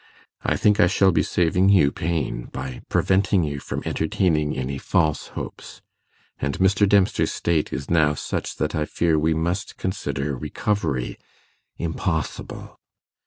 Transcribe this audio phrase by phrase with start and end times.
[0.43, 5.27] I think I shall be saving you pain by preventing you from entertaining any false
[5.37, 5.83] hopes,
[6.39, 6.89] and Mr.
[6.89, 11.19] Dempster's state is now such that I fear we must consider recovery
[11.77, 12.79] impossible.